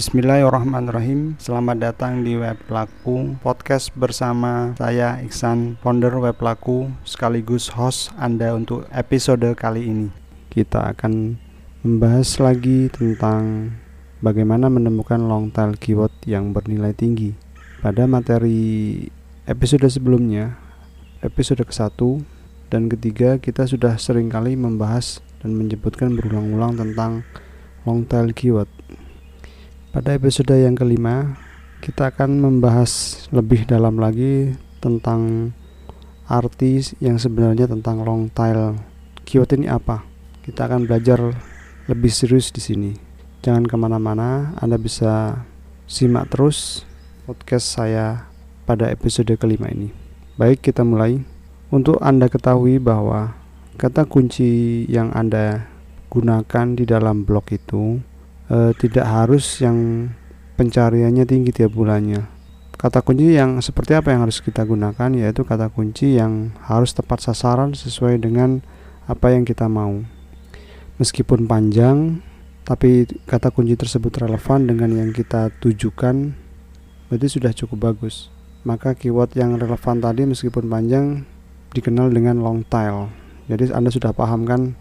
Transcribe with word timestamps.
Bismillahirrahmanirrahim. 0.00 1.36
Selamat 1.36 1.76
datang 1.76 2.24
di 2.24 2.32
Web 2.32 2.72
Laku 2.72 3.36
Podcast 3.44 3.92
bersama 3.92 4.72
saya 4.80 5.20
Iksan 5.20 5.76
Founder 5.84 6.16
Web 6.16 6.40
Laku 6.40 6.88
Sekaligus 7.04 7.68
host 7.76 8.08
Anda 8.16 8.56
untuk 8.56 8.88
episode 8.96 9.44
kali 9.52 9.92
ini. 9.92 10.08
Kita 10.48 10.96
akan 10.96 11.36
membahas 11.84 12.40
lagi 12.40 12.88
tentang 12.88 13.76
Bagaimana 14.24 14.72
menemukan 14.72 15.20
long 15.20 15.52
tail 15.52 15.76
keyword 15.76 16.16
yang 16.24 16.56
bernilai 16.56 16.96
tinggi. 16.96 17.36
Pada 17.84 18.08
materi 18.08 19.04
episode 19.44 19.84
sebelumnya 19.84 20.56
Episode 21.20 21.68
ke-1 21.68 22.24
dan 22.72 22.88
ketiga 22.88 23.36
kita 23.36 23.68
sudah 23.68 24.00
sering 24.00 24.32
kali 24.32 24.56
membahas 24.56 25.20
dan 25.44 25.52
menyebutkan 25.60 26.16
berulang-ulang 26.16 26.80
tentang 26.80 27.20
long 27.84 28.08
tail 28.08 28.32
keyword 28.32 28.79
pada 29.90 30.14
episode 30.14 30.54
yang 30.54 30.78
kelima, 30.78 31.34
kita 31.82 32.14
akan 32.14 32.38
membahas 32.38 33.26
lebih 33.34 33.66
dalam 33.66 33.98
lagi 33.98 34.54
tentang 34.78 35.50
arti 36.30 36.78
yang 37.02 37.18
sebenarnya 37.18 37.66
tentang 37.66 38.06
long 38.06 38.30
tail 38.30 38.78
keyword 39.26 39.58
ini 39.58 39.66
apa. 39.66 40.06
Kita 40.46 40.70
akan 40.70 40.86
belajar 40.86 41.34
lebih 41.90 42.06
serius 42.06 42.54
di 42.54 42.62
sini. 42.62 42.92
Jangan 43.42 43.66
ke 43.66 43.74
mana-mana, 43.74 44.54
Anda 44.62 44.78
bisa 44.78 45.42
simak 45.90 46.30
terus 46.30 46.86
podcast 47.26 47.74
saya 47.74 48.30
pada 48.70 48.86
episode 48.94 49.34
kelima 49.42 49.66
ini. 49.74 49.90
Baik, 50.38 50.70
kita 50.70 50.86
mulai. 50.86 51.18
Untuk 51.74 51.98
Anda 51.98 52.30
ketahui 52.30 52.78
bahwa 52.78 53.34
kata 53.74 54.06
kunci 54.06 54.86
yang 54.86 55.10
Anda 55.10 55.66
gunakan 56.14 56.78
di 56.78 56.86
dalam 56.86 57.26
blog 57.26 57.50
itu 57.50 57.98
e, 58.50 58.74
tidak 58.74 59.06
harus 59.06 59.62
yang 59.62 60.10
pencariannya 60.58 61.24
tinggi 61.24 61.54
tiap 61.54 61.72
bulannya. 61.72 62.26
Kata 62.74 63.00
kunci 63.00 63.36
yang 63.36 63.60
seperti 63.62 63.94
apa 63.96 64.12
yang 64.12 64.24
harus 64.26 64.40
kita 64.40 64.64
gunakan 64.64 65.12
yaitu 65.12 65.44
kata 65.44 65.70
kunci 65.70 66.16
yang 66.18 66.52
harus 66.64 66.92
tepat 66.96 67.22
sasaran 67.22 67.72
sesuai 67.76 68.20
dengan 68.20 68.64
apa 69.06 69.32
yang 69.32 69.44
kita 69.46 69.68
mau. 69.68 70.00
Meskipun 70.96 71.48
panjang, 71.48 72.20
tapi 72.64 73.08
kata 73.24 73.52
kunci 73.52 73.76
tersebut 73.76 74.20
relevan 74.20 74.68
dengan 74.68 74.92
yang 74.96 75.10
kita 75.12 75.52
tujukan, 75.60 76.32
berarti 77.08 77.28
sudah 77.28 77.52
cukup 77.52 77.92
bagus. 77.92 78.32
Maka 78.64 78.92
keyword 78.92 79.32
yang 79.36 79.56
relevan 79.56 80.04
tadi 80.04 80.28
meskipun 80.28 80.68
panjang 80.68 81.24
dikenal 81.72 82.12
dengan 82.12 82.40
long 82.40 82.64
tail. 82.68 83.08
Jadi 83.48 83.72
Anda 83.72 83.88
sudah 83.90 84.12
paham 84.12 84.44
kan 84.44 84.76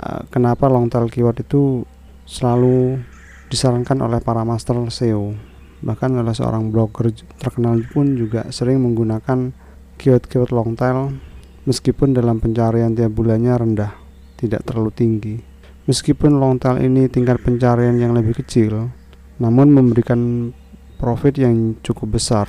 eh, 0.00 0.22
kenapa 0.32 0.68
long 0.68 0.88
tail 0.88 1.08
keyword 1.08 1.44
itu 1.44 1.84
selalu 2.24 3.00
disarankan 3.52 4.00
oleh 4.00 4.20
para 4.24 4.42
master 4.42 4.80
SEO 4.88 5.54
bahkan 5.84 6.16
oleh 6.16 6.32
seorang 6.32 6.72
blogger 6.72 7.12
terkenal 7.36 7.84
pun 7.92 8.16
juga 8.16 8.48
sering 8.48 8.80
menggunakan 8.80 9.52
keyword-keyword 10.00 10.50
long 10.50 10.72
tail 10.72 11.12
meskipun 11.68 12.16
dalam 12.16 12.40
pencarian 12.40 12.96
tiap 12.96 13.12
bulannya 13.12 13.52
rendah 13.52 13.92
tidak 14.40 14.64
terlalu 14.64 14.90
tinggi. 14.96 15.36
Meskipun 15.84 16.40
long 16.40 16.56
tail 16.56 16.80
ini 16.80 17.12
tingkat 17.12 17.44
pencarian 17.44 18.00
yang 18.00 18.16
lebih 18.16 18.40
kecil 18.40 18.88
namun 19.36 19.68
memberikan 19.68 20.50
profit 20.96 21.36
yang 21.36 21.76
cukup 21.84 22.16
besar. 22.16 22.48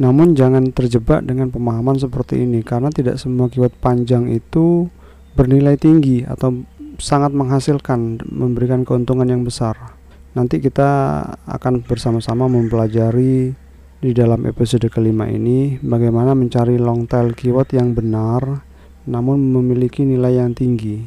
Namun 0.00 0.36
jangan 0.36 0.68
terjebak 0.72 1.24
dengan 1.24 1.48
pemahaman 1.48 1.96
seperti 1.96 2.44
ini 2.44 2.60
karena 2.60 2.92
tidak 2.92 3.16
semua 3.16 3.48
keyword 3.48 3.76
panjang 3.80 4.28
itu 4.28 4.88
bernilai 5.32 5.76
tinggi 5.80 6.24
atau 6.28 6.64
sangat 7.00 7.32
menghasilkan, 7.32 8.22
memberikan 8.28 8.84
keuntungan 8.86 9.26
yang 9.26 9.42
besar. 9.42 9.96
Nanti 10.36 10.62
kita 10.62 11.24
akan 11.48 11.82
bersama-sama 11.82 12.46
mempelajari 12.46 13.56
di 14.00 14.10
dalam 14.16 14.46
episode 14.48 14.86
kelima 14.88 15.28
ini 15.28 15.76
bagaimana 15.82 16.32
mencari 16.32 16.80
long 16.80 17.04
tail 17.04 17.36
keyword 17.36 17.68
yang 17.76 17.92
benar 17.92 18.64
namun 19.10 19.52
memiliki 19.52 20.06
nilai 20.06 20.40
yang 20.40 20.54
tinggi. 20.54 21.04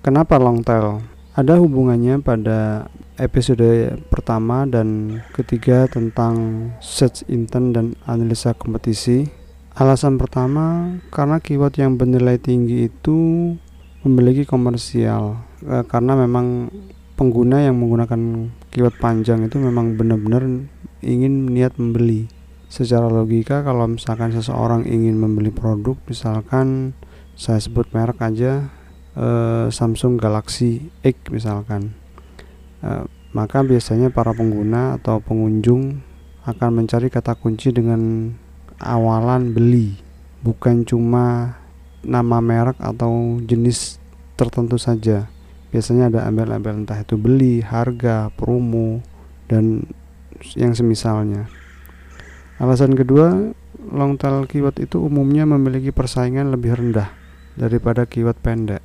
Kenapa 0.00 0.38
long 0.38 0.62
tail? 0.62 1.04
Ada 1.34 1.58
hubungannya 1.58 2.22
pada 2.22 2.88
episode 3.18 3.98
pertama 4.10 4.62
dan 4.64 5.20
ketiga 5.34 5.90
tentang 5.90 6.70
search 6.78 7.26
intent 7.26 7.74
dan 7.74 7.86
analisa 8.06 8.54
kompetisi. 8.54 9.26
Alasan 9.78 10.18
pertama 10.18 10.98
karena 11.14 11.38
keyword 11.38 11.74
yang 11.78 11.94
bernilai 11.94 12.38
tinggi 12.38 12.90
itu 12.90 13.54
memiliki 14.08 14.48
komersial 14.48 15.44
e, 15.60 15.84
karena 15.84 16.16
memang 16.16 16.72
pengguna 17.14 17.60
yang 17.60 17.76
menggunakan 17.76 18.48
keyword 18.72 18.96
panjang 18.96 19.44
itu 19.44 19.60
memang 19.60 20.00
benar-benar 20.00 20.48
ingin 21.04 21.52
niat 21.52 21.76
membeli. 21.76 22.32
Secara 22.68 23.08
logika 23.08 23.60
kalau 23.64 23.88
misalkan 23.88 24.32
seseorang 24.32 24.88
ingin 24.88 25.16
membeli 25.20 25.52
produk 25.52 25.96
misalkan 26.08 26.96
saya 27.36 27.60
sebut 27.60 27.88
merek 27.92 28.24
aja 28.24 28.72
e, 29.12 29.26
Samsung 29.68 30.16
Galaxy 30.16 30.88
X 31.04 31.28
misalkan 31.28 31.92
e, 32.80 33.04
maka 33.36 33.60
biasanya 33.60 34.08
para 34.08 34.32
pengguna 34.32 34.96
atau 34.96 35.20
pengunjung 35.20 36.00
akan 36.48 36.70
mencari 36.80 37.12
kata 37.12 37.36
kunci 37.36 37.76
dengan 37.76 38.32
awalan 38.80 39.52
beli. 39.52 40.00
Bukan 40.40 40.88
cuma 40.88 41.58
nama 42.08 42.40
merek 42.40 42.80
atau 42.80 43.36
jenis 43.44 44.00
tertentu 44.40 44.80
saja. 44.80 45.28
Biasanya 45.68 46.08
ada 46.08 46.20
embel-embel 46.24 46.88
entah 46.88 46.96
itu 46.96 47.20
beli, 47.20 47.60
harga, 47.60 48.32
promo, 48.32 49.04
dan 49.52 49.84
yang 50.56 50.72
semisalnya. 50.72 51.52
Alasan 52.56 52.96
kedua, 52.96 53.52
long 53.92 54.16
tail 54.16 54.48
keyword 54.48 54.80
itu 54.80 54.96
umumnya 55.04 55.44
memiliki 55.44 55.92
persaingan 55.92 56.48
lebih 56.48 56.74
rendah 56.80 57.12
daripada 57.60 58.08
keyword 58.08 58.40
pendek. 58.40 58.80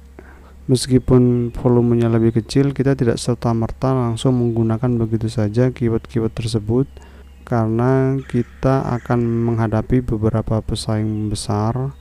Meskipun 0.67 1.51
volumenya 1.55 2.07
lebih 2.07 2.39
kecil, 2.39 2.71
kita 2.71 2.95
tidak 2.95 3.19
serta-merta 3.19 3.91
langsung 3.91 4.39
menggunakan 4.39 4.95
begitu 4.95 5.27
saja 5.27 5.71
keyword-keyword 5.71 6.31
tersebut 6.31 6.87
karena 7.43 8.15
kita 8.23 8.87
akan 8.87 9.19
menghadapi 9.51 9.99
beberapa 9.99 10.63
pesaing 10.63 11.27
besar 11.27 11.91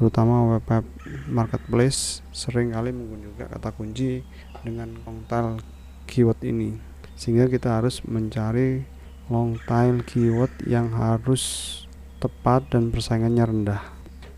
terutama 0.00 0.56
web-web 0.56 0.88
marketplace 1.28 2.24
sering 2.32 2.72
kali 2.72 2.88
menggunakan 2.88 3.52
kata 3.52 3.76
kunci 3.76 4.24
dengan 4.64 4.96
long 5.04 5.28
tail 5.28 5.60
keyword 6.08 6.40
ini 6.40 6.80
sehingga 7.20 7.52
kita 7.52 7.76
harus 7.76 8.00
mencari 8.08 8.88
long 9.28 9.60
tail 9.68 10.00
keyword 10.08 10.48
yang 10.64 10.88
harus 10.96 11.76
tepat 12.16 12.66
dan 12.72 12.88
persaingannya 12.88 13.44
rendah. 13.44 13.82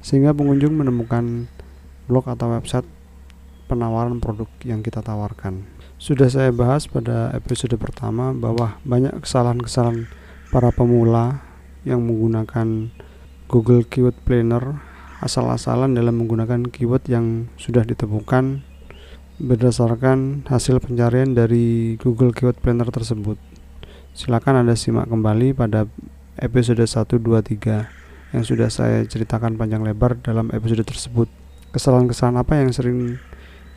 Sehingga 0.03 0.35
pengunjung 0.35 0.75
menemukan 0.75 1.47
blog 2.11 2.27
atau 2.27 2.53
website 2.53 2.87
penawaran 3.71 4.21
produk 4.21 4.51
yang 4.67 4.83
kita 4.83 5.01
tawarkan. 5.01 5.65
Sudah 5.97 6.27
saya 6.27 6.51
bahas 6.51 6.91
pada 6.91 7.31
episode 7.33 7.79
pertama 7.79 8.35
bahwa 8.35 8.77
banyak 8.83 9.23
kesalahan-kesalahan 9.23 10.11
para 10.51 10.75
pemula 10.75 11.41
yang 11.87 12.03
menggunakan 12.03 12.91
Google 13.47 13.87
Keyword 13.87 14.19
Planner 14.27 14.83
asal-asalan 15.23 15.95
dalam 15.95 16.19
menggunakan 16.19 16.67
keyword 16.67 17.07
yang 17.07 17.47
sudah 17.55 17.87
ditemukan 17.87 18.67
berdasarkan 19.39 20.45
hasil 20.51 20.83
pencarian 20.83 21.33
dari 21.33 21.95
Google 22.03 22.35
Keyword 22.35 22.59
Planner 22.59 22.91
tersebut. 22.91 23.39
Silakan 24.13 24.67
Anda 24.67 24.75
simak 24.75 25.09
kembali 25.09 25.55
pada 25.55 25.87
episode 26.37 26.83
1 26.83 27.07
2 27.07 27.23
3 27.23 28.35
yang 28.35 28.45
sudah 28.45 28.69
saya 28.69 29.07
ceritakan 29.07 29.55
panjang 29.55 29.87
lebar 29.87 30.19
dalam 30.21 30.51
episode 30.51 30.83
tersebut. 30.83 31.31
Kesalahan-kesalahan 31.71 32.43
apa 32.43 32.53
yang 32.59 32.75
sering 32.75 33.17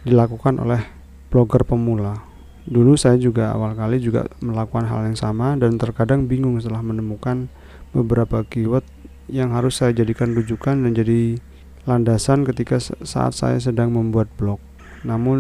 dilakukan 0.04 0.60
oleh 0.60 0.82
blogger 1.30 1.64
pemula? 1.64 2.26
Dulu 2.66 2.98
saya 2.98 3.22
juga 3.22 3.54
awal 3.54 3.78
kali 3.78 4.02
juga 4.02 4.26
melakukan 4.42 4.90
hal 4.90 5.06
yang 5.06 5.16
sama 5.16 5.54
dan 5.54 5.78
terkadang 5.78 6.26
bingung 6.26 6.58
setelah 6.58 6.82
menemukan 6.82 7.46
beberapa 7.94 8.42
keyword 8.42 8.84
yang 9.32 9.54
harus 9.54 9.82
saya 9.82 9.96
jadikan 9.96 10.34
rujukan 10.38 10.86
dan 10.86 10.92
jadi 10.94 11.40
landasan 11.86 12.46
ketika 12.46 12.82
saat 12.82 13.34
saya 13.38 13.58
sedang 13.62 13.94
membuat 13.94 14.30
blog. 14.38 14.58
Namun 15.06 15.40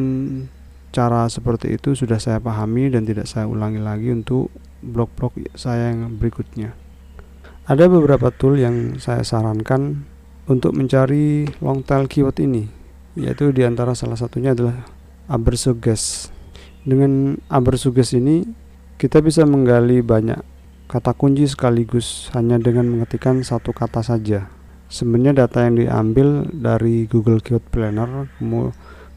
cara 0.94 1.28
seperti 1.28 1.76
itu 1.76 1.98
sudah 1.98 2.22
saya 2.22 2.40
pahami 2.40 2.88
dan 2.94 3.04
tidak 3.04 3.28
saya 3.28 3.50
ulangi 3.50 3.82
lagi 3.82 4.14
untuk 4.14 4.54
blog-blog 4.80 5.36
saya 5.58 5.92
yang 5.92 6.16
berikutnya. 6.16 6.78
Ada 7.66 7.90
beberapa 7.90 8.30
tool 8.30 8.62
yang 8.62 9.02
saya 9.02 9.26
sarankan 9.26 10.06
untuk 10.46 10.78
mencari 10.78 11.50
long 11.58 11.82
tail 11.82 12.06
keyword 12.06 12.38
ini, 12.38 12.70
yaitu 13.18 13.50
di 13.50 13.66
antara 13.66 13.98
salah 13.98 14.16
satunya 14.16 14.54
adalah 14.54 14.86
Abersuggest. 15.26 16.30
Dengan 16.86 17.42
Abersuggest 17.50 18.14
ini 18.14 18.46
kita 19.02 19.26
bisa 19.26 19.42
menggali 19.50 20.06
banyak 20.06 20.55
kata 20.86 21.18
kunci 21.18 21.50
sekaligus 21.50 22.30
hanya 22.38 22.62
dengan 22.62 22.86
mengetikkan 22.86 23.42
satu 23.42 23.74
kata 23.74 24.06
saja. 24.06 24.50
Sebenarnya 24.86 25.46
data 25.46 25.66
yang 25.66 25.82
diambil 25.82 26.46
dari 26.54 27.10
Google 27.10 27.42
Keyword 27.42 27.66
Planner 27.74 28.30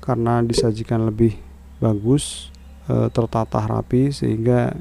karena 0.01 0.41
disajikan 0.41 1.05
lebih 1.05 1.37
bagus 1.77 2.49
e, 2.89 3.13
tertata 3.13 3.61
rapi 3.69 4.09
sehingga 4.09 4.73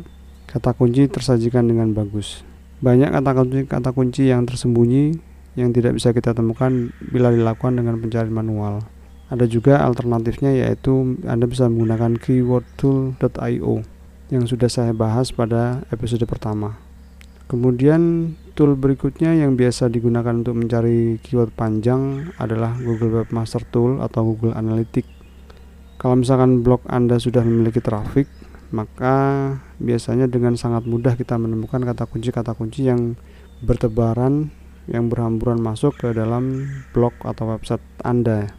kata 0.48 0.72
kunci 0.72 1.12
tersajikan 1.12 1.68
dengan 1.68 1.92
bagus. 1.92 2.48
Banyak 2.80 3.12
kata 3.12 3.32
kunci 3.36 3.60
kata 3.68 3.90
kunci 3.92 4.32
yang 4.32 4.48
tersembunyi 4.48 5.20
yang 5.60 5.76
tidak 5.76 6.00
bisa 6.00 6.16
kita 6.16 6.32
temukan 6.32 6.96
bila 7.04 7.36
dilakukan 7.36 7.76
dengan 7.76 8.00
pencarian 8.00 8.32
manual. 8.32 8.80
Ada 9.28 9.44
juga 9.44 9.84
alternatifnya 9.84 10.56
yaitu 10.56 11.20
Anda 11.28 11.52
bisa 11.52 11.68
menggunakan 11.68 12.16
keywordtool.io 12.16 13.97
yang 14.28 14.44
sudah 14.44 14.68
saya 14.68 14.92
bahas 14.92 15.32
pada 15.32 15.88
episode 15.88 16.24
pertama. 16.28 16.76
Kemudian 17.48 18.36
tool 18.60 18.76
berikutnya 18.76 19.32
yang 19.32 19.56
biasa 19.56 19.88
digunakan 19.88 20.36
untuk 20.36 20.60
mencari 20.60 21.16
keyword 21.24 21.56
panjang 21.56 22.28
adalah 22.36 22.76
Google 22.76 23.24
Webmaster 23.24 23.64
Tool 23.72 24.04
atau 24.04 24.36
Google 24.36 24.52
Analytics. 24.52 25.08
Kalau 25.96 26.20
misalkan 26.20 26.60
blog 26.60 26.84
Anda 26.92 27.24
sudah 27.24 27.42
memiliki 27.48 27.80
traffic, 27.80 28.28
maka 28.76 29.16
biasanya 29.80 30.28
dengan 30.28 30.60
sangat 30.60 30.84
mudah 30.84 31.16
kita 31.16 31.40
menemukan 31.40 31.88
kata 31.88 32.04
kunci-kata 32.12 32.52
kunci 32.52 32.92
yang 32.92 33.16
bertebaran 33.64 34.52
yang 34.92 35.08
berhamburan 35.08 35.60
masuk 35.64 35.96
ke 35.96 36.12
dalam 36.12 36.68
blog 36.92 37.16
atau 37.24 37.56
website 37.56 37.84
Anda. 38.04 38.52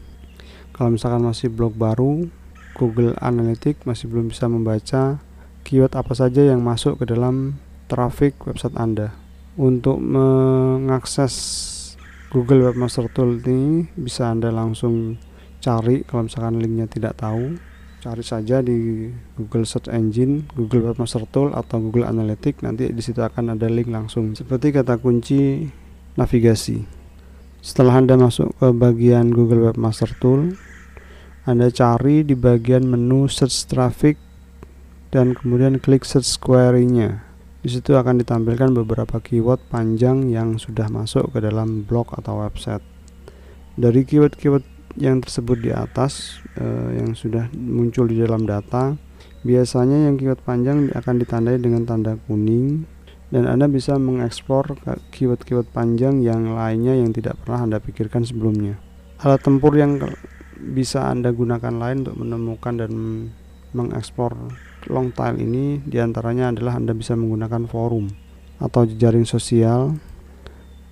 Kalau 0.73 0.97
misalkan 0.97 1.29
masih 1.29 1.53
blog 1.53 1.77
baru, 1.77 2.25
Google 2.73 3.13
Analytics 3.21 3.85
masih 3.85 4.09
belum 4.09 4.33
bisa 4.33 4.49
membaca 4.49 5.21
keyword 5.69 5.93
apa 5.93 6.17
saja 6.17 6.49
yang 6.49 6.65
masuk 6.65 6.97
ke 6.97 7.05
dalam 7.05 7.61
traffic 7.93 8.41
website 8.49 8.73
Anda. 8.81 9.13
Untuk 9.61 10.01
mengakses 10.01 11.35
Google 12.33 12.73
Webmaster 12.73 13.13
Tool 13.13 13.37
ini 13.45 13.85
bisa 13.93 14.33
Anda 14.33 14.49
langsung 14.49 15.21
cari 15.61 16.09
kalau 16.09 16.25
misalkan 16.25 16.57
linknya 16.57 16.89
tidak 16.89 17.21
tahu 17.21 17.61
cari 17.99 18.23
saja 18.23 18.63
di 18.63 19.11
Google 19.35 19.67
Search 19.67 19.91
Engine, 19.91 20.47
Google 20.55 20.89
Webmaster 20.89 21.27
Tool 21.29 21.51
atau 21.51 21.83
Google 21.83 22.07
Analytics 22.07 22.63
nanti 22.63 22.89
di 22.89 23.03
situ 23.03 23.21
akan 23.21 23.59
ada 23.59 23.67
link 23.67 23.91
langsung 23.91 24.39
seperti 24.39 24.71
kata 24.71 24.97
kunci 25.03 25.67
navigasi. 26.15 26.87
Setelah 27.59 27.99
Anda 27.99 28.15
masuk 28.15 28.55
ke 28.57 28.71
bagian 28.71 29.35
Google 29.35 29.69
Webmaster 29.69 30.15
Tool, 30.23 30.55
Anda 31.43 31.75
cari 31.75 32.23
di 32.23 32.39
bagian 32.39 32.87
menu 32.87 33.27
Search 33.27 33.67
Traffic 33.67 34.28
dan 35.09 35.33
kemudian 35.33 35.81
klik 35.81 36.05
Search 36.05 36.37
Query-nya. 36.41 37.25
Di 37.59 37.75
situ 37.75 37.99
akan 37.99 38.23
ditampilkan 38.23 38.71
beberapa 38.71 39.19
keyword 39.19 39.61
panjang 39.67 40.31
yang 40.31 40.57
sudah 40.63 40.87
masuk 40.89 41.35
ke 41.35 41.43
dalam 41.43 41.83
blog 41.83 42.15
atau 42.15 42.45
website. 42.45 42.85
Dari 43.75 44.07
keyword-keyword 44.07 44.65
yang 44.99 45.23
tersebut 45.23 45.59
di 45.63 45.71
atas 45.71 46.43
uh, 46.59 46.91
yang 46.95 47.15
sudah 47.15 47.51
muncul 47.55 48.11
di 48.11 48.19
dalam 48.19 48.47
data 48.49 48.99
biasanya 49.47 50.11
yang 50.11 50.19
keyword 50.19 50.43
panjang 50.43 50.91
akan 50.91 51.15
ditandai 51.23 51.63
dengan 51.63 51.87
tanda 51.87 52.19
kuning 52.27 52.83
dan 53.29 53.45
Anda 53.45 53.69
bisa 53.69 54.01
mengeksplor 54.01 54.81
keyword-keyword 55.13 55.69
panjang 55.71 56.25
yang 56.25 56.57
lainnya 56.57 56.97
yang 56.97 57.13
tidak 57.13 57.37
pernah 57.45 57.69
Anda 57.69 57.79
pikirkan 57.79 58.25
sebelumnya. 58.25 58.81
Alat 59.21 59.45
tempur 59.45 59.77
yang 59.77 60.01
bisa 60.57 61.13
Anda 61.13 61.31
gunakan 61.31 61.75
lain 61.77 62.09
untuk 62.09 62.17
menemukan 62.25 62.75
dan 62.81 62.93
mengeksplor 63.77 64.33
long 64.89 65.15
tail 65.15 65.39
ini 65.39 65.85
di 65.85 66.01
antaranya 66.03 66.51
adalah 66.51 66.81
Anda 66.81 66.97
bisa 66.97 67.15
menggunakan 67.15 67.69
forum 67.69 68.09
atau 68.59 68.83
jejaring 68.89 69.29
sosial 69.29 69.95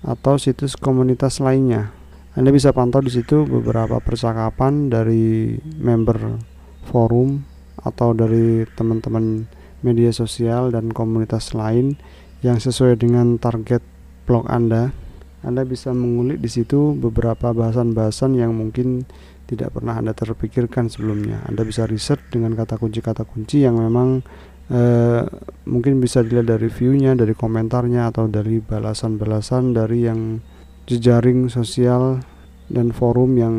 atau 0.05 0.39
situs 0.39 0.77
komunitas 0.77 1.41
lainnya 1.43 1.91
anda 2.37 2.53
bisa 2.53 2.69
pantau 2.69 3.01
di 3.01 3.09
situ 3.09 3.49
beberapa 3.49 3.97
percakapan 3.97 4.93
dari 4.93 5.57
member 5.81 6.37
forum 6.85 7.41
atau 7.81 8.13
dari 8.13 8.61
teman-teman 8.77 9.49
media 9.81 10.13
sosial 10.13 10.69
dan 10.69 10.93
komunitas 10.93 11.57
lain 11.57 11.97
yang 12.45 12.61
sesuai 12.61 13.01
dengan 13.01 13.41
target 13.41 13.81
blog 14.29 14.45
Anda. 14.53 14.93
Anda 15.41 15.65
bisa 15.65 15.97
mengulik 15.97 16.37
di 16.37 16.45
situ 16.45 16.93
beberapa 16.93 17.57
bahasan-bahasan 17.57 18.37
yang 18.37 18.53
mungkin 18.53 19.09
tidak 19.47 19.79
pernah 19.79 19.95
Anda 19.95 20.11
terpikirkan 20.11 20.91
sebelumnya. 20.91 21.41
Anda 21.47 21.63
bisa 21.63 21.87
riset 21.87 22.19
dengan 22.29 22.53
kata 22.53 22.75
kunci-kata 22.75 23.23
kunci 23.23 23.63
yang 23.63 23.79
memang 23.79 24.21
eh, 24.67 25.23
mungkin 25.63 26.03
bisa 26.03 26.21
dilihat 26.21 26.51
dari 26.51 26.67
view-nya, 26.67 27.15
dari 27.15 27.31
komentarnya 27.31 28.11
atau 28.11 28.27
dari 28.27 28.59
balasan-balasan 28.59 29.71
dari 29.71 30.03
yang 30.03 30.43
jejaring 30.87 31.47
sosial 31.47 32.19
dan 32.67 32.91
forum 32.91 33.39
yang 33.39 33.55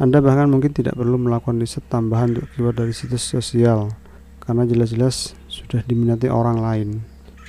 Anda 0.00 0.22
bahkan 0.24 0.48
mungkin 0.48 0.72
tidak 0.72 0.96
perlu 0.96 1.20
melakukan 1.20 1.60
riset 1.60 1.84
tambahan 1.90 2.32
untuk 2.32 2.48
keyword 2.56 2.76
dari 2.80 2.94
situs 2.94 3.20
sosial 3.20 3.92
karena 4.40 4.64
jelas-jelas 4.64 5.36
sudah 5.50 5.84
diminati 5.84 6.30
orang 6.32 6.58
lain. 6.62 6.88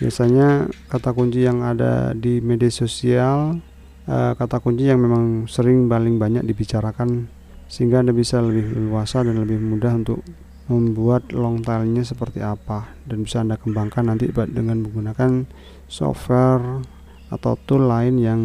Biasanya 0.02 0.68
kata 0.90 1.14
kunci 1.14 1.46
yang 1.46 1.62
ada 1.62 2.12
di 2.18 2.42
media 2.42 2.74
sosial 2.74 3.62
eh, 4.10 4.34
kata 4.34 4.58
kunci 4.60 4.90
yang 4.90 5.00
memang 5.00 5.46
sering 5.46 5.86
paling 5.86 6.18
banyak 6.18 6.42
dibicarakan 6.44 7.30
sehingga 7.72 8.04
Anda 8.04 8.12
bisa 8.12 8.44
lebih 8.44 8.76
luasa 8.92 9.24
dan 9.24 9.40
lebih 9.40 9.56
mudah 9.64 9.96
untuk 9.96 10.20
membuat 10.68 11.32
long 11.32 11.64
tailnya 11.64 12.04
seperti 12.04 12.44
apa 12.44 12.92
dan 13.08 13.24
bisa 13.24 13.48
Anda 13.48 13.56
kembangkan 13.56 14.12
nanti 14.12 14.28
dengan 14.28 14.84
menggunakan 14.84 15.48
software 15.88 16.84
atau 17.32 17.56
tool 17.64 17.88
lain 17.88 18.20
yang 18.20 18.42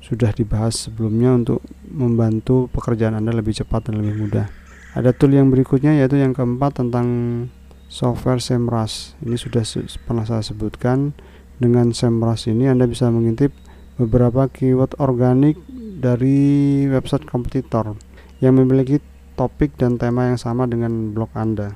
sudah 0.00 0.32
dibahas 0.32 0.88
sebelumnya 0.88 1.36
untuk 1.36 1.60
membantu 1.84 2.72
pekerjaan 2.72 3.20
Anda 3.20 3.36
lebih 3.36 3.52
cepat 3.52 3.92
dan 3.92 4.00
lebih 4.00 4.16
mudah. 4.16 4.48
Ada 4.96 5.12
tool 5.12 5.36
yang 5.36 5.52
berikutnya 5.52 6.00
yaitu 6.00 6.16
yang 6.16 6.32
keempat 6.32 6.80
tentang 6.80 7.06
software 7.92 8.40
SEMrush. 8.40 9.20
Ini 9.20 9.36
sudah 9.36 9.64
pernah 10.08 10.24
saya 10.24 10.40
sebutkan. 10.40 11.12
Dengan 11.54 11.92
SEMrush 11.92 12.50
ini 12.50 12.66
Anda 12.66 12.88
bisa 12.88 13.12
mengintip 13.12 13.52
beberapa 14.00 14.48
keyword 14.48 14.96
organik 14.98 15.60
dari 16.00 16.82
website 16.90 17.28
kompetitor 17.28 17.94
yang 18.44 18.60
memiliki 18.60 19.00
topik 19.40 19.80
dan 19.80 19.96
tema 19.96 20.28
yang 20.28 20.36
sama 20.36 20.68
dengan 20.68 21.16
blog 21.16 21.32
Anda. 21.32 21.72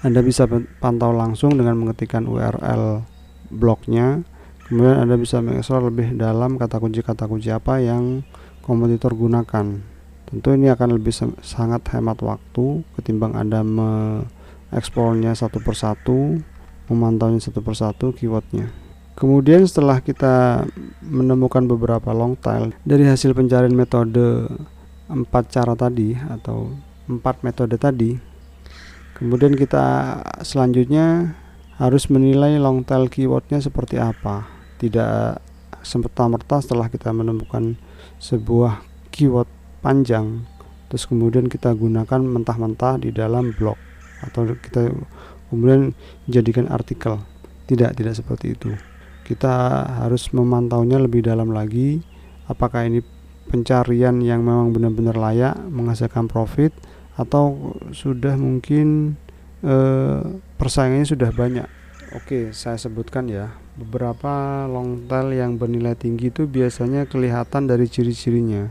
Anda 0.00 0.24
bisa 0.24 0.48
pantau 0.80 1.12
langsung 1.12 1.60
dengan 1.60 1.76
mengetikkan 1.76 2.24
URL 2.24 3.04
blognya. 3.52 4.24
Kemudian 4.64 4.96
Anda 5.04 5.20
bisa 5.20 5.44
mengeksplor 5.44 5.92
lebih 5.92 6.16
dalam 6.16 6.56
kata 6.56 6.80
kunci-kata 6.80 7.28
kunci 7.28 7.52
apa 7.52 7.84
yang 7.84 8.24
kompetitor 8.64 9.12
gunakan. 9.12 9.84
Tentu 10.24 10.48
ini 10.56 10.72
akan 10.72 10.96
lebih 10.96 11.12
sangat 11.44 11.84
hemat 11.92 12.24
waktu 12.24 12.80
ketimbang 12.96 13.36
Anda 13.36 13.60
mengeksplornya 13.60 15.36
satu 15.36 15.60
persatu 15.60 16.40
memantaunya 16.88 17.40
satu 17.40 17.60
persatu 17.60 18.12
keywordnya. 18.16 18.72
Kemudian 19.14 19.62
setelah 19.62 20.02
kita 20.02 20.66
menemukan 21.06 21.62
beberapa 21.70 22.10
long 22.10 22.34
tail 22.34 22.74
dari 22.82 23.06
hasil 23.06 23.30
pencarian 23.30 23.70
metode 23.70 24.50
empat 25.10 25.52
cara 25.52 25.76
tadi 25.76 26.16
atau 26.16 26.72
empat 27.08 27.44
metode 27.44 27.76
tadi. 27.76 28.16
Kemudian 29.14 29.54
kita 29.54 30.18
selanjutnya 30.42 31.38
harus 31.78 32.10
menilai 32.10 32.58
long 32.58 32.82
tail 32.82 33.06
keywordnya 33.06 33.62
seperti 33.62 34.00
apa. 34.00 34.46
Tidak 34.80 35.38
semata-merta 35.84 36.64
setelah 36.64 36.88
kita 36.88 37.12
menemukan 37.12 37.76
sebuah 38.18 38.82
keyword 39.12 39.46
panjang 39.84 40.48
terus 40.88 41.10
kemudian 41.10 41.50
kita 41.50 41.74
gunakan 41.74 42.22
mentah-mentah 42.22 43.02
di 43.02 43.10
dalam 43.10 43.50
blog 43.50 43.74
atau 44.22 44.46
kita 44.54 44.94
kemudian 45.50 45.92
jadikan 46.30 46.70
artikel. 46.70 47.18
Tidak 47.64 47.96
tidak 47.96 48.14
seperti 48.14 48.54
itu. 48.54 48.70
Kita 49.24 49.82
harus 50.04 50.30
memantaunya 50.30 51.00
lebih 51.00 51.24
dalam 51.24 51.50
lagi 51.50 51.98
apakah 52.46 52.84
ini 52.84 53.00
pencarian 53.48 54.20
yang 54.24 54.42
memang 54.42 54.72
benar-benar 54.72 55.16
layak 55.16 55.56
menghasilkan 55.68 56.26
profit 56.26 56.72
atau 57.14 57.76
sudah 57.94 58.34
mungkin 58.34 59.18
eh, 59.62 60.22
persaingannya 60.58 61.06
sudah 61.06 61.30
banyak 61.30 61.68
oke 62.14 62.50
saya 62.50 62.74
sebutkan 62.74 63.30
ya 63.30 63.54
Beberapa 63.74 64.64
long 64.70 65.10
tail 65.10 65.34
yang 65.34 65.58
bernilai 65.58 65.98
tinggi 65.98 66.30
itu 66.30 66.46
biasanya 66.46 67.10
kelihatan 67.10 67.66
dari 67.66 67.90
ciri-cirinya. 67.90 68.70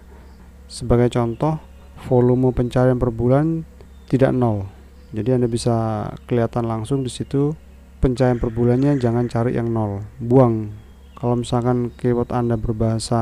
Sebagai 0.72 1.12
contoh, 1.12 1.60
volume 2.08 2.56
pencarian 2.56 2.96
per 2.96 3.12
bulan 3.12 3.68
tidak 4.08 4.32
nol. 4.32 4.64
Jadi 5.12 5.36
Anda 5.36 5.52
bisa 5.52 6.08
kelihatan 6.24 6.72
langsung 6.72 7.04
di 7.04 7.12
situ 7.12 7.52
pencarian 8.00 8.40
per 8.40 8.48
bulannya 8.48 8.96
jangan 8.96 9.28
cari 9.28 9.60
yang 9.60 9.76
nol, 9.76 10.08
buang. 10.24 10.72
Kalau 11.20 11.36
misalkan 11.36 11.92
keyword 12.00 12.32
Anda 12.32 12.56
berbahasa 12.56 13.22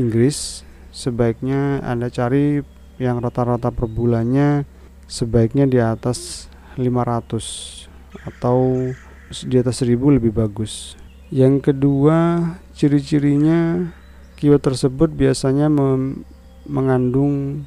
Inggris, 0.00 0.64
sebaiknya 0.90 1.82
Anda 1.82 2.10
cari 2.10 2.62
yang 3.00 3.22
rata-rata 3.24 3.72
per 3.72 3.88
bulannya 3.88 4.68
sebaiknya 5.10 5.66
di 5.66 5.78
atas 5.80 6.50
500 6.78 7.88
atau 8.26 8.90
di 9.46 9.56
atas 9.56 9.82
1000 9.82 10.18
lebih 10.20 10.34
bagus 10.34 11.00
yang 11.30 11.62
kedua, 11.62 12.42
ciri-cirinya 12.74 13.86
keyword 14.34 14.66
tersebut 14.66 15.14
biasanya 15.14 15.70
mengandung 16.66 17.62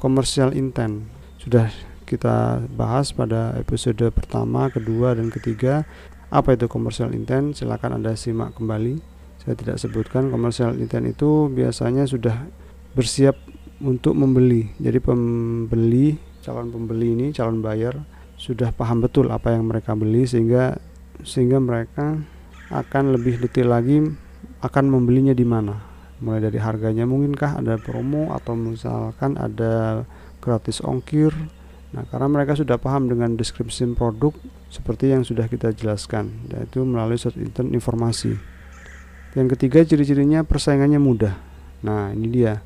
komersial 0.00 0.56
intent. 0.56 1.12
Sudah 1.36 1.68
kita 2.08 2.64
bahas 2.72 3.12
pada 3.12 3.52
episode 3.60 4.00
pertama, 4.16 4.72
kedua, 4.72 5.12
dan 5.12 5.28
ketiga. 5.28 5.84
Apa 6.32 6.56
itu 6.56 6.72
commercial 6.72 7.12
intent? 7.12 7.52
Silakan 7.52 8.00
Anda 8.00 8.16
simak 8.16 8.56
kembali. 8.56 8.96
Saya 9.44 9.60
tidak 9.60 9.76
sebutkan 9.76 10.32
commercial 10.32 10.72
intent 10.80 11.12
itu 11.12 11.52
biasanya 11.52 12.08
sudah 12.08 12.48
bersiap 12.92 13.36
untuk 13.82 14.14
membeli. 14.14 14.70
Jadi 14.78 14.98
pembeli, 15.02 16.14
calon 16.40 16.70
pembeli 16.70 17.08
ini, 17.12 17.26
calon 17.34 17.60
buyer 17.60 17.96
sudah 18.38 18.74
paham 18.74 19.06
betul 19.06 19.30
apa 19.30 19.54
yang 19.54 19.70
mereka 19.70 19.94
beli 19.94 20.26
sehingga 20.26 20.74
sehingga 21.22 21.62
mereka 21.62 22.18
akan 22.74 23.14
lebih 23.14 23.38
detail 23.38 23.70
lagi 23.70 24.02
akan 24.62 24.84
membelinya 24.90 25.34
di 25.34 25.46
mana. 25.46 25.78
Mulai 26.22 26.50
dari 26.50 26.58
harganya 26.58 27.06
mungkinkah 27.06 27.62
ada 27.62 27.78
promo 27.78 28.30
atau 28.34 28.54
misalkan 28.54 29.38
ada 29.38 30.06
gratis 30.42 30.82
ongkir. 30.82 31.30
Nah, 31.92 32.08
karena 32.08 32.26
mereka 32.30 32.56
sudah 32.56 32.80
paham 32.80 33.10
dengan 33.10 33.36
deskripsi 33.36 33.92
produk 33.92 34.32
seperti 34.72 35.12
yang 35.12 35.28
sudah 35.28 35.44
kita 35.44 35.76
jelaskan, 35.76 36.32
yaitu 36.48 36.80
melalui 36.88 37.20
search 37.20 37.36
engine 37.36 37.76
informasi. 37.76 38.32
Yang 39.36 39.58
ketiga, 39.58 39.84
ciri-cirinya 39.84 40.40
persaingannya 40.40 40.96
mudah. 40.96 41.36
Nah, 41.84 42.16
ini 42.16 42.26
dia. 42.32 42.64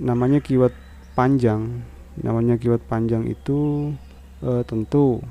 Namanya 0.00 0.40
keyword 0.40 0.74
panjang. 1.14 1.82
Namanya 2.20 2.58
keyword 2.58 2.84
panjang 2.86 3.26
itu 3.26 3.90
e, 4.42 4.62
tentu 4.66 5.22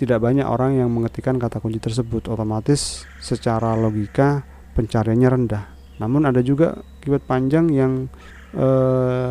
tidak 0.00 0.24
banyak 0.24 0.48
orang 0.48 0.80
yang 0.80 0.88
mengetikkan 0.88 1.36
kata 1.36 1.60
kunci 1.60 1.80
tersebut. 1.80 2.28
Otomatis 2.28 3.04
secara 3.20 3.76
logika 3.76 4.44
pencariannya 4.72 5.28
rendah. 5.28 5.64
Namun 6.00 6.24
ada 6.24 6.40
juga 6.40 6.80
keyword 7.04 7.24
panjang 7.28 7.68
yang 7.68 8.08
e, 8.56 8.68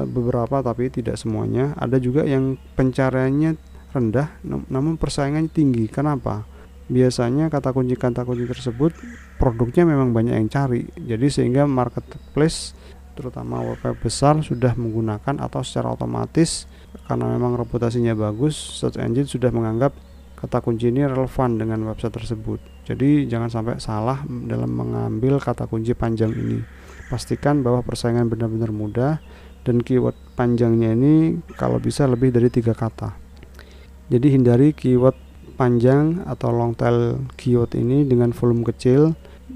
beberapa 0.05 0.61
tapi 0.61 0.93
tidak 0.93 1.17
semuanya. 1.17 1.73
Ada 1.77 1.97
juga 1.97 2.25
yang 2.25 2.57
pencariannya 2.77 3.57
rendah 3.89 4.29
namun 4.45 5.01
persaingannya 5.01 5.49
tinggi. 5.49 5.89
Kenapa? 5.89 6.45
Biasanya 6.89 7.53
kata 7.53 7.69
kunci-kata 7.69 8.25
kunci 8.25 8.49
tersebut 8.49 8.97
produknya 9.37 9.85
memang 9.85 10.09
banyak 10.09 10.33
yang 10.33 10.49
cari. 10.49 10.89
Jadi 10.97 11.27
sehingga 11.29 11.69
marketplace 11.69 12.73
terutama 13.19 13.59
web 13.59 13.83
besar 13.99 14.39
sudah 14.39 14.71
menggunakan 14.79 15.43
atau 15.43 15.59
secara 15.59 15.91
otomatis 15.91 16.71
karena 17.05 17.27
memang 17.35 17.59
reputasinya 17.59 18.15
bagus, 18.15 18.55
search 18.55 18.95
engine 18.95 19.27
sudah 19.27 19.51
menganggap 19.51 19.91
kata 20.39 20.63
kunci 20.63 20.87
ini 20.87 21.03
relevan 21.03 21.59
dengan 21.59 21.83
website 21.91 22.15
tersebut. 22.15 22.63
Jadi 22.87 23.27
jangan 23.27 23.51
sampai 23.51 23.75
salah 23.83 24.23
dalam 24.25 24.71
mengambil 24.71 25.37
kata 25.37 25.67
kunci 25.67 25.91
panjang 25.93 26.31
ini. 26.31 26.63
Pastikan 27.11 27.59
bahwa 27.59 27.83
persaingan 27.83 28.31
benar-benar 28.31 28.71
mudah 28.71 29.13
dan 29.67 29.83
keyword 29.83 30.15
panjangnya 30.39 30.95
ini 30.95 31.43
kalau 31.59 31.77
bisa 31.77 32.07
lebih 32.07 32.31
dari 32.31 32.47
tiga 32.47 32.71
kata. 32.71 33.13
Jadi 34.09 34.27
hindari 34.33 34.71
keyword 34.73 35.17
panjang 35.59 36.23
atau 36.23 36.55
long 36.55 36.71
tail 36.71 37.19
keyword 37.35 37.75
ini 37.75 38.07
dengan 38.07 38.31
volume 38.31 38.63
kecil 38.63 39.11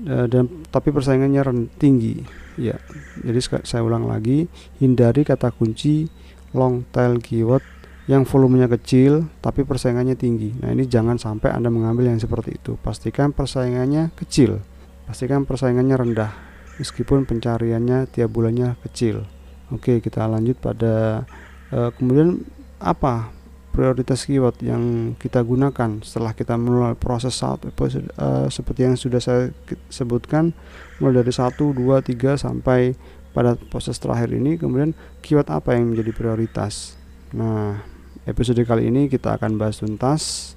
uh, 0.05 0.27
dan 0.27 0.67
tapi 0.67 0.91
persaingannya 0.91 1.41
tinggi. 1.79 2.42
Ya. 2.60 2.77
Jadi 3.22 3.39
saya 3.63 3.81
ulang 3.81 4.05
lagi, 4.05 4.45
hindari 4.77 5.25
kata 5.25 5.50
kunci 5.53 6.07
long 6.53 6.86
tail 6.93 7.17
keyword 7.17 7.65
yang 8.05 8.27
volumenya 8.27 8.67
kecil 8.67 9.31
tapi 9.39 9.63
persaingannya 9.63 10.19
tinggi. 10.19 10.51
Nah, 10.60 10.75
ini 10.75 10.83
jangan 10.86 11.15
sampai 11.15 11.55
Anda 11.55 11.72
mengambil 11.72 12.12
yang 12.12 12.19
seperti 12.19 12.60
itu. 12.60 12.75
Pastikan 12.79 13.31
persaingannya 13.31 14.12
kecil. 14.13 14.60
Pastikan 15.07 15.48
persaingannya 15.48 15.95
rendah 15.95 16.31
meskipun 16.77 17.24
pencariannya 17.24 18.10
tiap 18.12 18.29
bulannya 18.33 18.75
kecil. 18.83 19.24
Oke, 19.72 20.03
kita 20.03 20.27
lanjut 20.27 20.60
pada 20.60 21.25
uh, 21.72 21.89
kemudian 21.95 22.43
apa 22.83 23.31
prioritas 23.74 24.30
keyword 24.30 24.62
yang 24.62 25.18
kita 25.18 25.42
gunakan 25.42 25.98
setelah 26.06 26.38
kita 26.38 26.53
mulai 26.62 26.94
proses 26.94 27.34
saat 27.34 27.65
uh, 27.65 28.46
seperti 28.48 28.86
yang 28.86 28.94
sudah 28.94 29.18
saya 29.18 29.50
sebutkan 29.89 30.53
mulai 31.01 31.25
dari 31.25 31.34
1, 31.34 31.58
2, 31.58 31.74
3 31.82 32.38
sampai 32.38 32.94
pada 33.34 33.58
proses 33.58 33.98
terakhir 33.98 34.30
ini 34.30 34.62
kemudian 34.62 34.94
keyword 35.25 35.50
apa 35.50 35.74
yang 35.74 35.89
menjadi 35.89 36.13
prioritas. 36.13 36.94
Nah 37.34 37.82
episode 38.30 38.62
kali 38.62 38.94
ini 38.94 39.10
kita 39.10 39.42
akan 39.42 39.58
bahas 39.58 39.82
tuntas 39.82 40.53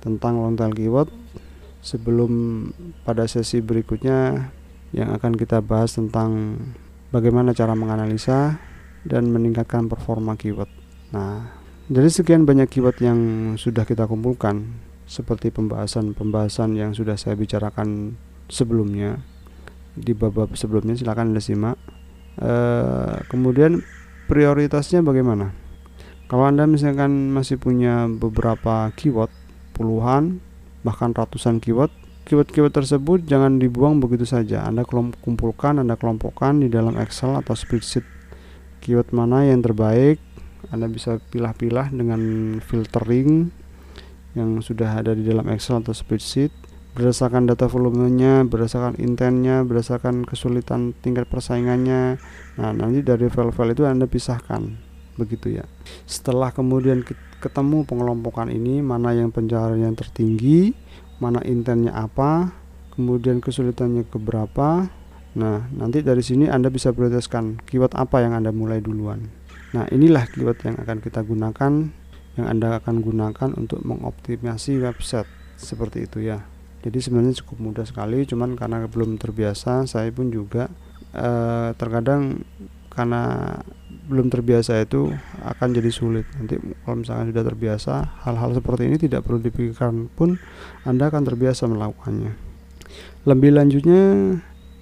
tentang 0.00 0.40
long 0.40 0.56
tail 0.56 0.72
keyword. 0.72 1.12
Sebelum 1.84 2.32
pada 3.04 3.28
sesi 3.28 3.60
berikutnya 3.60 4.48
yang 4.96 5.12
akan 5.12 5.36
kita 5.36 5.60
bahas 5.60 6.00
tentang 6.00 6.56
bagaimana 7.12 7.52
cara 7.52 7.76
menganalisa 7.76 8.56
dan 9.04 9.28
meningkatkan 9.28 9.84
performa 9.92 10.32
keyword. 10.40 10.72
Nah 11.12 11.63
dari 11.84 12.08
sekian 12.08 12.48
banyak 12.48 12.72
keyword 12.72 12.96
yang 13.04 13.18
sudah 13.60 13.84
kita 13.84 14.08
kumpulkan, 14.08 14.72
seperti 15.04 15.52
pembahasan-pembahasan 15.52 16.80
yang 16.80 16.96
sudah 16.96 17.20
saya 17.20 17.36
bicarakan 17.36 18.16
sebelumnya 18.48 19.20
di 19.92 20.16
bab-bab 20.16 20.56
sebelumnya, 20.56 20.96
silakan 20.96 21.36
anda 21.36 21.44
simak. 21.44 21.76
E, 22.40 22.52
kemudian 23.28 23.84
prioritasnya 24.26 25.04
bagaimana? 25.04 25.52
Kalau 26.24 26.48
anda 26.48 26.64
misalkan 26.64 27.30
masih 27.36 27.60
punya 27.60 28.08
beberapa 28.08 28.88
keyword, 28.96 29.30
puluhan 29.76 30.40
bahkan 30.88 31.12
ratusan 31.12 31.60
keyword, 31.60 31.92
keyword-keyword 32.24 32.72
tersebut 32.72 33.28
jangan 33.28 33.60
dibuang 33.60 34.00
begitu 34.00 34.24
saja. 34.24 34.64
Anda 34.64 34.88
kumpulkan, 34.88 35.84
Anda 35.84 36.00
kelompokkan 36.00 36.64
di 36.64 36.72
dalam 36.72 36.96
Excel 36.96 37.36
atau 37.36 37.52
spreadsheet 37.52 38.08
keyword 38.80 39.12
mana 39.12 39.44
yang 39.44 39.60
terbaik 39.60 40.16
anda 40.70 40.86
bisa 40.88 41.20
pilah-pilah 41.32 41.92
dengan 41.92 42.20
filtering 42.60 43.50
yang 44.34 44.58
sudah 44.62 45.00
ada 45.00 45.12
di 45.14 45.26
dalam 45.26 45.46
Excel 45.52 45.82
atau 45.82 45.94
spreadsheet 45.94 46.50
berdasarkan 46.94 47.50
data 47.50 47.66
volumenya, 47.66 48.46
berdasarkan 48.46 48.94
intentnya, 49.02 49.66
berdasarkan 49.66 50.22
kesulitan 50.22 50.94
tingkat 51.02 51.26
persaingannya. 51.26 52.22
Nah, 52.54 52.70
nanti 52.70 53.02
dari 53.02 53.26
file-file 53.26 53.74
itu 53.74 53.82
Anda 53.82 54.06
pisahkan. 54.06 54.62
Begitu 55.18 55.58
ya. 55.58 55.66
Setelah 56.06 56.54
kemudian 56.54 57.02
ketemu 57.42 57.82
pengelompokan 57.82 58.46
ini, 58.46 58.78
mana 58.78 59.10
yang 59.10 59.34
pencarian 59.34 59.90
yang 59.90 59.98
tertinggi, 59.98 60.70
mana 61.18 61.42
intentnya 61.42 61.98
apa, 61.98 62.54
kemudian 62.94 63.42
kesulitannya 63.42 64.06
keberapa. 64.06 64.86
Nah, 65.34 65.66
nanti 65.74 65.98
dari 65.98 66.22
sini 66.22 66.46
Anda 66.46 66.70
bisa 66.70 66.94
prioritaskan 66.94 67.66
keyword 67.66 67.98
apa 67.98 68.22
yang 68.22 68.38
Anda 68.38 68.54
mulai 68.54 68.78
duluan. 68.78 69.26
Nah, 69.74 69.90
inilah 69.90 70.30
keyword 70.30 70.62
yang 70.62 70.78
akan 70.78 71.02
kita 71.02 71.26
gunakan 71.26 71.72
yang 72.34 72.46
Anda 72.46 72.78
akan 72.78 73.02
gunakan 73.02 73.50
untuk 73.58 73.82
mengoptimasi 73.82 74.78
website 74.82 75.26
seperti 75.58 76.06
itu 76.06 76.22
ya. 76.22 76.42
Jadi 76.86 76.98
sebenarnya 77.00 77.34
cukup 77.42 77.58
mudah 77.72 77.86
sekali, 77.86 78.22
cuman 78.28 78.54
karena 78.54 78.86
belum 78.86 79.16
terbiasa, 79.18 79.88
saya 79.88 80.10
pun 80.14 80.30
juga 80.30 80.70
eh, 81.14 81.74
terkadang 81.74 82.44
karena 82.92 83.50
belum 84.06 84.28
terbiasa 84.30 84.84
itu 84.84 85.10
akan 85.42 85.68
jadi 85.74 85.90
sulit. 85.90 86.26
Nanti 86.36 86.60
kalau 86.84 87.00
misalkan 87.00 87.32
sudah 87.32 87.44
terbiasa, 87.46 87.94
hal-hal 88.28 88.50
seperti 88.54 88.82
ini 88.86 88.96
tidak 89.00 89.24
perlu 89.26 89.40
dipikirkan 89.40 90.12
pun 90.12 90.36
Anda 90.84 91.08
akan 91.08 91.22
terbiasa 91.24 91.66
melakukannya. 91.66 92.36
Lebih 93.24 93.50
lanjutnya 93.56 94.02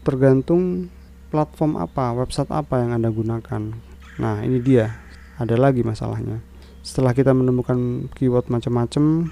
tergantung 0.02 0.90
platform 1.30 1.78
apa, 1.78 2.12
website 2.18 2.50
apa 2.50 2.82
yang 2.82 2.92
Anda 2.98 3.08
gunakan. 3.08 3.91
Nah, 4.20 4.44
ini 4.44 4.60
dia. 4.60 4.92
Ada 5.40 5.56
lagi 5.56 5.80
masalahnya. 5.80 6.42
Setelah 6.82 7.14
kita 7.14 7.30
menemukan 7.32 8.10
keyword 8.12 8.50
macam-macam, 8.50 9.30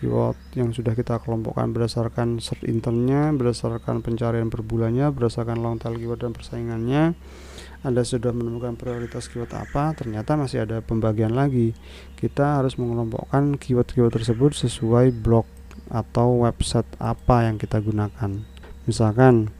keyword 0.00 0.36
yang 0.56 0.72
sudah 0.72 0.96
kita 0.96 1.20
kelompokkan 1.20 1.72
berdasarkan 1.72 2.40
search 2.40 2.64
internnya, 2.64 3.32
berdasarkan 3.36 4.00
pencarian 4.00 4.48
per 4.48 4.64
bulannya, 4.64 5.08
berdasarkan 5.12 5.60
long 5.60 5.76
tail 5.76 5.96
keyword 5.96 6.24
dan 6.24 6.32
persaingannya, 6.32 7.16
Anda 7.84 8.04
sudah 8.04 8.32
menemukan 8.32 8.76
prioritas 8.76 9.28
keyword 9.28 9.52
apa, 9.56 9.96
ternyata 9.96 10.36
masih 10.36 10.64
ada 10.68 10.84
pembagian 10.84 11.32
lagi. 11.32 11.72
Kita 12.16 12.60
harus 12.60 12.76
mengelompokkan 12.76 13.56
keyword-keyword 13.56 14.20
tersebut 14.20 14.52
sesuai 14.56 15.12
blog 15.16 15.48
atau 15.88 16.44
website 16.44 16.88
apa 17.00 17.48
yang 17.48 17.56
kita 17.56 17.80
gunakan. 17.80 18.44
Misalkan 18.84 19.52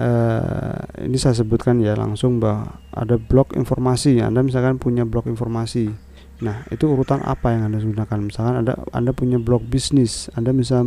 uh, 0.00 1.04
ini 1.04 1.20
saya 1.20 1.36
sebutkan 1.36 1.84
ya 1.84 1.92
langsung 1.92 2.40
bahwa 2.40 2.80
ada 2.96 3.20
blok 3.20 3.52
informasi. 3.52 4.24
Anda 4.24 4.40
misalkan 4.40 4.80
punya 4.80 5.04
blok 5.04 5.28
informasi. 5.28 5.92
Nah 6.40 6.64
itu 6.72 6.88
urutan 6.88 7.20
apa 7.20 7.52
yang 7.52 7.68
anda 7.68 7.78
gunakan? 7.84 8.18
Misalkan 8.24 8.64
ada 8.64 8.80
anda 8.96 9.12
punya 9.12 9.36
blog 9.36 9.68
bisnis 9.68 10.32
anda 10.32 10.56
bisa 10.56 10.80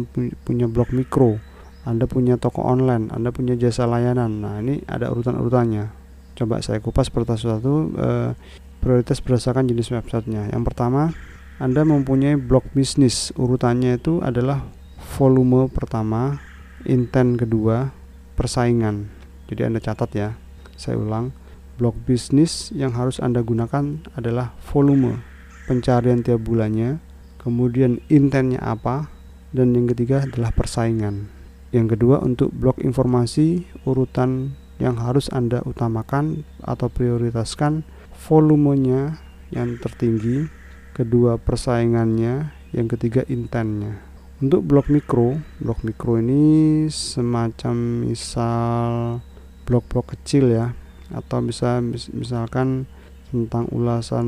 punya 0.43 0.65
blog 0.65 0.89
mikro 0.89 1.37
anda 1.85 2.09
punya 2.09 2.41
toko 2.41 2.65
online 2.65 3.13
anda 3.13 3.29
punya 3.29 3.53
jasa 3.53 3.85
layanan. 3.85 4.41
Nah 4.41 4.57
ini 4.59 4.81
ada 4.89 5.13
urutan-urutannya. 5.13 5.93
Coba 6.33 6.65
saya 6.65 6.81
kupas 6.81 7.13
per 7.13 7.29
satu 7.29 7.93
uh, 7.93 8.33
prioritas 8.81 9.21
berdasarkan 9.21 9.69
jenis 9.69 9.93
websitenya. 9.93 10.49
Yang 10.49 10.73
pertama 10.73 11.13
anda 11.61 11.85
mempunyai 11.85 12.33
blog 12.33 12.65
bisnis. 12.73 13.29
Urutannya 13.37 14.01
itu 14.01 14.25
adalah 14.25 14.65
volume 15.13 15.69
pertama 15.69 16.41
intent 16.89 17.37
kedua 17.37 17.93
persaingan. 18.33 19.09
Jadi 19.49 19.61
Anda 19.67 19.79
catat 19.79 20.11
ya. 20.13 20.29
Saya 20.73 20.97
ulang, 20.97 21.31
blog 21.77 21.97
bisnis 22.05 22.69
yang 22.73 22.93
harus 22.97 23.17
Anda 23.21 23.41
gunakan 23.41 24.03
adalah 24.17 24.53
volume 24.69 25.33
pencarian 25.65 26.21
tiap 26.21 26.43
bulannya, 26.43 26.99
kemudian 27.39 28.03
intentnya 28.11 28.59
apa, 28.59 29.07
dan 29.55 29.71
yang 29.71 29.87
ketiga 29.91 30.27
adalah 30.27 30.51
persaingan. 30.51 31.31
Yang 31.73 31.97
kedua 31.97 32.21
untuk 32.21 32.53
blok 32.53 32.77
informasi 32.83 33.65
urutan 33.87 34.53
yang 34.77 34.99
harus 34.99 35.31
Anda 35.31 35.63
utamakan 35.65 36.45
atau 36.61 36.89
prioritaskan 36.91 37.87
volumenya 38.27 39.17
yang 39.49 39.77
tertinggi, 39.81 40.49
kedua 40.93 41.41
persaingannya, 41.41 42.53
yang 42.73 42.87
ketiga 42.89 43.25
intentnya. 43.29 44.12
Untuk 44.43 44.67
blok 44.67 44.91
mikro, 44.91 45.39
blok 45.63 45.87
mikro 45.87 46.19
ini 46.19 46.83
semacam 46.91 48.03
misal 48.03 49.23
blok-blok 49.63 50.11
kecil 50.11 50.51
ya 50.51 50.75
atau 51.15 51.39
bisa 51.39 51.79
misalkan 52.11 52.83
tentang 53.31 53.71
ulasan 53.71 54.27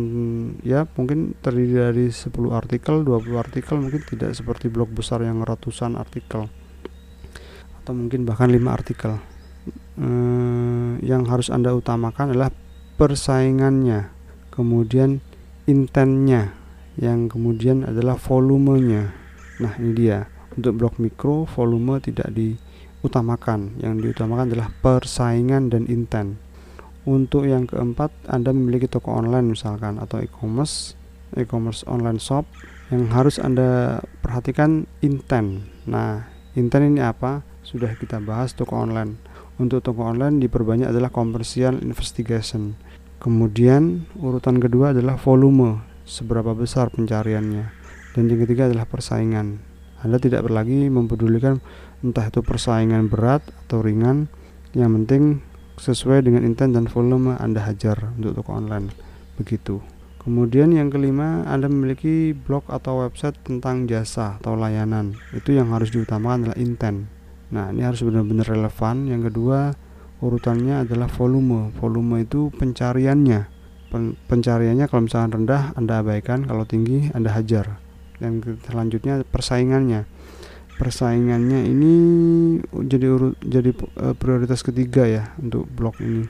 ya 0.64 0.88
mungkin 0.96 1.36
terdiri 1.44 1.92
dari 1.92 2.06
10 2.16 2.32
artikel 2.48 3.04
20 3.04 3.44
artikel 3.44 3.76
mungkin 3.76 4.08
tidak 4.08 4.40
seperti 4.40 4.72
blog 4.72 4.88
besar 4.96 5.20
yang 5.20 5.44
ratusan 5.44 6.00
artikel. 6.00 6.48
Atau 7.84 7.92
mungkin 7.92 8.24
bahkan 8.24 8.48
5 8.48 8.72
artikel. 8.72 9.20
Eh, 10.00 10.92
yang 11.04 11.28
harus 11.28 11.52
anda 11.52 11.76
utamakan 11.76 12.32
adalah 12.32 12.56
persaingannya 12.96 14.16
kemudian 14.48 15.20
intentnya 15.68 16.56
yang 16.96 17.28
kemudian 17.28 17.84
adalah 17.84 18.16
volumenya 18.16 19.25
nah 19.62 19.74
ini 19.80 19.92
dia 19.96 20.28
untuk 20.56 20.74
blog 20.76 20.94
mikro 21.00 21.48
volume 21.48 22.00
tidak 22.00 22.32
diutamakan 22.32 23.80
yang 23.80 24.00
diutamakan 24.00 24.52
adalah 24.52 24.72
persaingan 24.84 25.72
dan 25.72 25.88
intent 25.88 26.40
untuk 27.06 27.46
yang 27.46 27.70
keempat, 27.70 28.10
Anda 28.26 28.50
memiliki 28.50 28.90
toko 28.90 29.14
online 29.14 29.54
misalkan 29.54 30.02
atau 30.02 30.18
e-commerce, 30.26 30.98
e-commerce 31.38 31.86
online 31.86 32.18
shop 32.18 32.50
yang 32.90 33.14
harus 33.14 33.38
Anda 33.38 34.02
perhatikan 34.26 34.90
intent. 35.06 35.70
Nah, 35.86 36.26
intent 36.58 36.98
ini 36.98 37.06
apa? 37.06 37.46
Sudah 37.62 37.94
kita 37.94 38.18
bahas 38.18 38.58
toko 38.58 38.82
online. 38.82 39.22
Untuk 39.62 39.86
toko 39.86 40.02
online 40.02 40.42
diperbanyak 40.42 40.90
adalah 40.90 41.14
commercial 41.14 41.78
investigation. 41.86 42.74
Kemudian 43.22 44.10
urutan 44.18 44.58
kedua 44.58 44.90
adalah 44.98 45.14
volume, 45.22 45.86
seberapa 46.10 46.58
besar 46.58 46.90
pencariannya. 46.90 47.85
Dan 48.16 48.32
yang 48.32 48.48
ketiga 48.48 48.72
adalah 48.72 48.88
persaingan. 48.88 49.60
Anda 50.00 50.24
tidak 50.24 50.48
lagi 50.48 50.88
mempedulikan 50.88 51.60
entah 52.00 52.32
itu 52.32 52.40
persaingan 52.40 53.12
berat 53.12 53.44
atau 53.68 53.84
ringan, 53.84 54.32
yang 54.72 54.96
penting 54.96 55.44
sesuai 55.76 56.24
dengan 56.24 56.48
intent 56.48 56.80
dan 56.80 56.88
volume 56.88 57.36
Anda 57.36 57.60
hajar 57.68 58.16
untuk 58.16 58.40
toko 58.40 58.56
online. 58.56 58.96
Begitu. 59.36 59.84
Kemudian 60.26 60.74
yang 60.74 60.90
kelima, 60.90 61.46
Anda 61.46 61.70
memiliki 61.70 62.34
blog 62.34 62.66
atau 62.72 63.06
website 63.06 63.38
tentang 63.46 63.86
jasa 63.86 64.42
atau 64.42 64.58
layanan. 64.58 65.14
Itu 65.36 65.54
yang 65.54 65.70
harus 65.70 65.94
diutamakan 65.94 66.50
adalah 66.50 66.58
intent. 66.58 67.06
Nah, 67.54 67.70
ini 67.70 67.86
harus 67.86 68.02
benar-benar 68.02 68.50
relevan. 68.50 69.06
Yang 69.06 69.30
kedua, 69.30 69.78
urutannya 70.26 70.82
adalah 70.82 71.06
volume. 71.14 71.70
Volume 71.78 72.26
itu 72.26 72.50
pencariannya. 72.58 73.54
Pen 73.94 74.18
pencariannya 74.26 74.90
kalau 74.90 75.06
misalkan 75.06 75.46
rendah 75.46 75.78
Anda 75.78 76.02
abaikan, 76.02 76.50
kalau 76.50 76.66
tinggi 76.66 77.14
Anda 77.14 77.30
hajar. 77.30 77.85
Dan 78.20 78.40
selanjutnya 78.64 79.24
persaingannya. 79.28 80.08
Persaingannya 80.76 81.72
ini 81.72 81.94
jadi 82.92 83.06
urut 83.08 83.40
jadi 83.40 83.72
uh, 83.96 84.12
prioritas 84.12 84.60
ketiga 84.60 85.08
ya 85.08 85.24
untuk 85.40 85.64
blog 85.72 85.96
ini. 86.04 86.28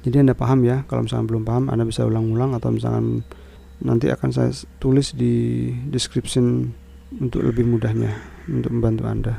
Jadi 0.00 0.16
anda 0.16 0.32
paham 0.32 0.64
ya 0.64 0.88
kalau 0.88 1.04
misalnya 1.04 1.28
belum 1.28 1.44
paham 1.44 1.64
anda 1.68 1.84
bisa 1.84 2.08
ulang-ulang 2.08 2.56
atau 2.56 2.72
misalkan 2.72 3.20
nanti 3.84 4.08
akan 4.08 4.30
saya 4.32 4.52
tulis 4.80 5.12
di 5.12 5.68
description 5.92 6.72
untuk 7.20 7.44
lebih 7.44 7.68
mudahnya 7.68 8.16
untuk 8.48 8.72
membantu 8.72 9.04
anda. 9.04 9.34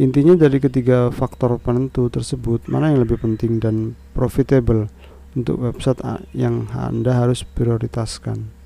Intinya 0.00 0.32
dari 0.38 0.62
ketiga 0.62 1.12
faktor 1.12 1.60
penentu 1.60 2.08
tersebut 2.08 2.70
mana 2.72 2.94
yang 2.94 3.04
lebih 3.04 3.20
penting 3.20 3.60
dan 3.60 3.98
profitable 4.16 4.88
untuk 5.36 5.60
website 5.60 6.00
yang 6.32 6.70
anda 6.72 7.12
harus 7.12 7.44
prioritaskan 7.44 8.57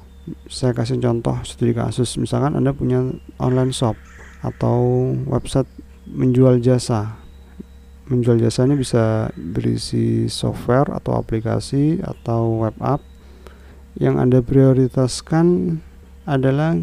saya 0.46 0.70
kasih 0.70 1.02
contoh 1.02 1.34
studi 1.42 1.74
kasus 1.74 2.14
misalkan 2.14 2.54
anda 2.54 2.70
punya 2.70 3.02
online 3.42 3.74
shop 3.74 3.98
atau 4.42 5.10
website 5.26 5.70
menjual 6.10 6.58
jasa. 6.58 7.16
Menjual 8.10 8.42
jasa 8.42 8.66
ini 8.66 8.74
bisa 8.76 9.30
berisi 9.38 10.26
software 10.26 10.90
atau 10.90 11.16
aplikasi 11.16 12.02
atau 12.02 12.66
web 12.66 12.74
app. 12.82 13.00
Yang 13.96 14.14
Anda 14.18 14.38
prioritaskan 14.42 15.78
adalah 16.26 16.76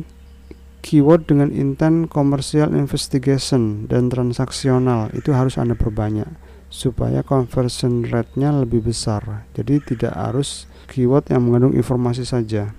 keyword 0.80 1.28
dengan 1.28 1.52
intent 1.52 2.08
commercial 2.08 2.71
investigation 2.71 3.86
dan 3.91 4.08
transaksional. 4.08 5.12
Itu 5.12 5.36
harus 5.36 5.60
Anda 5.60 5.75
perbanyak 5.75 6.30
supaya 6.69 7.25
conversion 7.25 8.06
rate-nya 8.08 8.54
lebih 8.56 8.88
besar. 8.88 9.43
Jadi 9.58 9.82
tidak 9.84 10.13
harus 10.15 10.69
keyword 10.88 11.28
yang 11.34 11.49
mengandung 11.49 11.75
informasi 11.75 12.23
saja. 12.23 12.71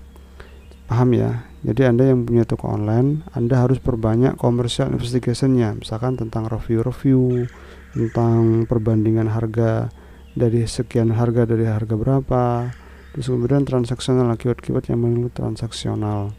Paham 0.91 1.15
ya? 1.15 1.47
Jadi 1.63 1.87
Anda 1.87 2.11
yang 2.11 2.27
punya 2.27 2.43
toko 2.43 2.67
online, 2.67 3.23
Anda 3.31 3.63
harus 3.63 3.79
perbanyak 3.79 4.35
commercial 4.35 4.91
investigationnya, 4.91 5.79
misalkan 5.79 6.19
tentang 6.19 6.51
review-review, 6.51 7.47
tentang 7.95 8.67
perbandingan 8.67 9.31
harga 9.31 9.87
dari 10.35 10.67
sekian 10.67 11.15
harga 11.15 11.47
dari 11.47 11.63
harga 11.63 11.95
berapa, 11.95 12.75
terus 13.15 13.31
kemudian 13.31 13.63
transaksional 13.63 14.35
keyword-keyword 14.35 14.91
yang 14.91 14.99
mengandung 14.99 15.31
transaksional. 15.31 16.35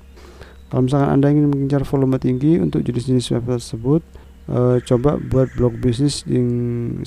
Kalau 0.68 0.82
misalkan 0.84 1.08
Anda 1.08 1.32
ingin 1.32 1.48
mengincar 1.48 1.88
volume 1.88 2.20
tinggi 2.20 2.60
untuk 2.60 2.84
jenis-jenis 2.84 3.32
web 3.32 3.56
tersebut, 3.56 4.04
e, 4.52 4.84
coba 4.84 5.16
buat 5.16 5.48
blog 5.56 5.80
bisnis 5.80 6.28
yang 6.28 6.48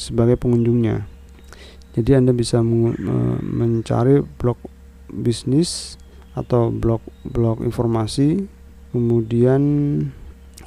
sebagai 0.01 0.41
pengunjungnya. 0.41 1.05
Jadi 1.93 2.09
Anda 2.17 2.33
bisa 2.33 2.65
mencari 2.65 4.25
blog 4.41 4.57
bisnis 5.13 6.01
atau 6.35 6.69
blok-blok 6.69 7.63
informasi. 7.63 8.43
Kemudian 8.91 9.63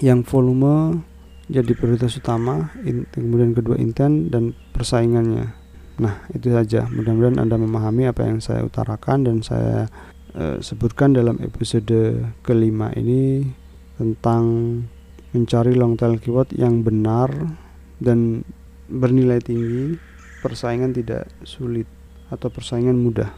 yang 0.05 0.21
volume 0.25 1.05
jadi 1.49 1.73
prioritas 1.73 2.13
utama 2.21 2.69
kemudian 3.17 3.57
kedua 3.57 3.81
intent 3.81 4.29
dan 4.29 4.53
persaingannya. 4.77 5.49
Nah 5.97 6.15
itu 6.37 6.53
saja. 6.53 6.85
Mudah-mudahan 6.93 7.41
anda 7.41 7.57
memahami 7.57 8.05
apa 8.05 8.29
yang 8.29 8.45
saya 8.45 8.69
utarakan 8.69 9.25
dan 9.25 9.37
saya 9.41 9.89
e, 10.37 10.61
sebutkan 10.61 11.17
dalam 11.17 11.41
episode 11.41 12.21
kelima 12.45 12.93
ini 12.95 13.49
tentang 13.97 14.45
mencari 15.33 15.73
long 15.73 15.97
tail 15.97 16.21
keyword 16.21 16.53
yang 16.53 16.85
benar 16.85 17.33
dan 17.97 18.45
bernilai 18.89 19.41
tinggi 19.41 19.97
persaingan 20.45 20.93
tidak 20.93 21.33
sulit 21.49 21.89
atau 22.29 22.53
persaingan 22.53 23.01
mudah. 23.01 23.33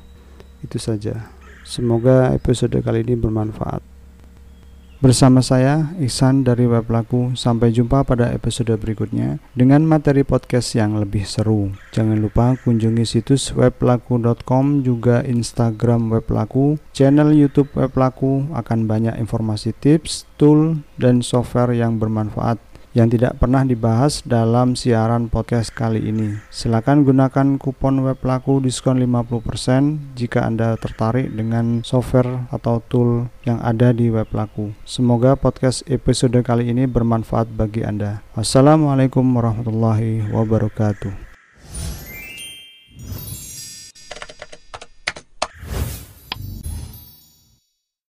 Itu 0.60 0.82
saja 0.82 1.39
Semoga 1.62 2.32
episode 2.32 2.76
kali 2.80 3.04
ini 3.04 3.14
bermanfaat. 3.16 3.90
Bersama 5.00 5.40
saya 5.40 5.96
Ihsan 5.96 6.44
dari 6.44 6.68
Web 6.68 6.92
Laku. 6.92 7.32
Sampai 7.32 7.72
jumpa 7.72 8.04
pada 8.04 8.28
episode 8.36 8.68
berikutnya 8.76 9.40
dengan 9.56 9.80
materi 9.88 10.28
podcast 10.28 10.76
yang 10.76 11.00
lebih 11.00 11.24
seru. 11.24 11.72
Jangan 11.96 12.20
lupa 12.20 12.52
kunjungi 12.60 13.08
situs 13.08 13.56
weblaku.com 13.56 14.84
juga 14.84 15.24
Instagram 15.24 16.12
Web 16.12 16.28
Laku, 16.28 16.76
channel 16.92 17.32
YouTube 17.32 17.72
Web 17.72 17.96
Laku 17.96 18.52
akan 18.52 18.84
banyak 18.84 19.16
informasi 19.16 19.72
tips, 19.72 20.28
tool 20.36 20.84
dan 21.00 21.24
software 21.24 21.72
yang 21.72 21.96
bermanfaat 21.96 22.60
yang 22.90 23.06
tidak 23.06 23.38
pernah 23.38 23.62
dibahas 23.62 24.22
dalam 24.26 24.74
siaran 24.74 25.30
podcast 25.30 25.70
kali 25.70 26.10
ini. 26.10 26.42
Silakan 26.50 27.06
gunakan 27.06 27.56
kupon 27.56 28.02
web 28.02 28.18
laku 28.26 28.58
diskon 28.58 28.98
50% 28.98 30.18
jika 30.18 30.42
Anda 30.42 30.74
tertarik 30.74 31.30
dengan 31.30 31.86
software 31.86 32.50
atau 32.50 32.82
tool 32.90 33.30
yang 33.46 33.62
ada 33.62 33.94
di 33.94 34.10
web 34.10 34.26
laku. 34.34 34.74
Semoga 34.82 35.38
podcast 35.38 35.86
episode 35.86 36.36
kali 36.42 36.70
ini 36.70 36.90
bermanfaat 36.90 37.54
bagi 37.54 37.86
Anda. 37.86 38.26
Wassalamualaikum 38.34 39.22
warahmatullahi 39.22 40.26
wabarakatuh. 40.34 41.29